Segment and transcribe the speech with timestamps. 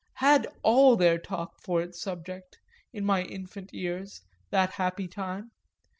[0.15, 2.57] Had all their talk for its subject,
[2.91, 5.51] in my infant ears, that happy time?